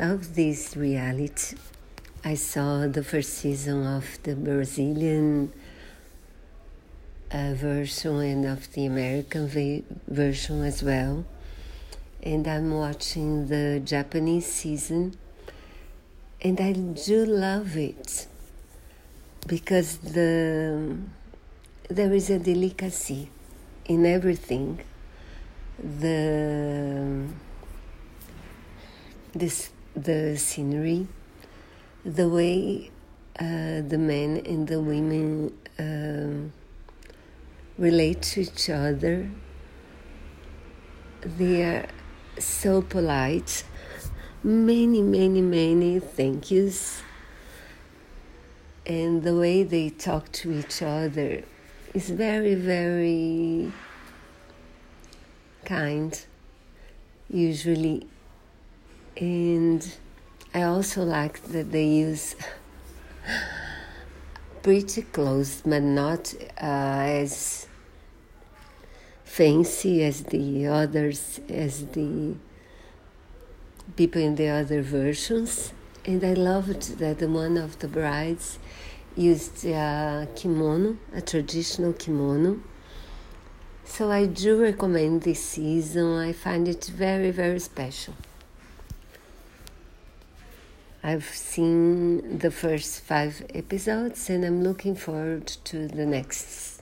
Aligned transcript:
love 0.00 0.34
this 0.34 0.76
reality. 0.76 1.56
I 2.24 2.34
saw 2.34 2.86
the 2.86 3.04
first 3.04 3.34
season 3.34 3.86
of 3.86 4.18
the 4.22 4.34
Brazilian 4.34 5.52
uh, 7.30 7.52
version 7.54 8.16
and 8.20 8.46
of 8.46 8.72
the 8.72 8.86
American 8.86 9.46
version 10.08 10.64
as 10.64 10.82
well. 10.82 11.26
And 12.22 12.48
I'm 12.48 12.70
watching 12.74 13.48
the 13.48 13.82
Japanese 13.84 14.46
season, 14.46 15.16
and 16.40 16.58
I 16.60 16.72
do 16.72 17.26
love 17.26 17.76
it 17.76 18.26
because 19.46 19.98
the 19.98 20.96
there 21.88 22.12
is 22.14 22.30
a 22.30 22.38
delicacy 22.38 23.28
in 23.84 24.06
everything. 24.06 24.80
The 25.78 27.26
this 29.34 29.70
the 30.04 30.36
scenery, 30.36 31.06
the 32.04 32.28
way 32.28 32.90
uh, 33.38 33.80
the 33.86 33.98
men 33.98 34.42
and 34.44 34.68
the 34.68 34.80
women 34.80 35.52
uh, 35.78 36.50
relate 37.78 38.22
to 38.22 38.42
each 38.42 38.68
other. 38.70 39.30
They 41.22 41.62
are 41.62 41.88
so 42.38 42.82
polite. 42.82 43.64
Many, 44.42 45.02
many, 45.02 45.42
many 45.42 46.00
thank 46.00 46.50
yous. 46.50 47.02
And 48.86 49.22
the 49.22 49.36
way 49.36 49.62
they 49.62 49.90
talk 49.90 50.32
to 50.32 50.52
each 50.52 50.82
other 50.82 51.44
is 51.94 52.10
very, 52.10 52.54
very 52.54 53.72
kind, 55.64 56.18
usually. 57.28 58.06
And 59.20 59.86
I 60.54 60.62
also 60.62 61.04
like 61.04 61.42
that 61.52 61.70
they 61.72 61.84
use 61.84 62.36
pretty 64.62 65.02
clothes, 65.02 65.62
but 65.64 65.82
not 65.82 66.34
uh, 66.56 66.64
as 67.22 67.68
fancy 69.24 70.02
as 70.02 70.22
the 70.22 70.66
others, 70.66 71.38
as 71.50 71.84
the 71.88 72.34
people 73.94 74.22
in 74.22 74.36
the 74.36 74.48
other 74.48 74.80
versions. 74.80 75.74
And 76.06 76.24
I 76.24 76.32
loved 76.32 76.98
that 76.98 77.20
one 77.28 77.58
of 77.58 77.78
the 77.80 77.88
brides 77.88 78.58
used 79.16 79.66
a 79.66 80.26
kimono, 80.34 80.96
a 81.14 81.20
traditional 81.20 81.92
kimono. 81.92 82.60
So 83.84 84.10
I 84.10 84.24
do 84.24 84.62
recommend 84.62 85.24
this 85.24 85.44
season. 85.44 86.16
I 86.16 86.32
find 86.32 86.66
it 86.66 86.86
very, 86.86 87.30
very 87.30 87.60
special. 87.60 88.14
I've 91.02 91.24
seen 91.24 92.38
the 92.38 92.50
first 92.50 93.00
five 93.00 93.46
episodes 93.54 94.28
and 94.28 94.44
I'm 94.44 94.62
looking 94.62 94.94
forward 94.94 95.46
to 95.64 95.88
the 95.88 96.04
next. 96.04 96.79